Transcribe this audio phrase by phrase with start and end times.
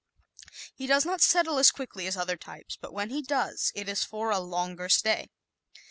[0.73, 4.03] He does not settle as quickly as other types but when he does it is
[4.03, 5.29] for a longer stay.